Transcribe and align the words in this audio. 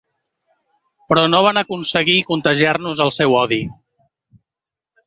Però 1.13 1.25
no 1.33 1.43
van 1.47 1.61
aconseguir 1.63 2.17
contagiar-nos 2.31 3.05
el 3.07 3.17
seu 3.21 3.39
odi. 3.45 3.63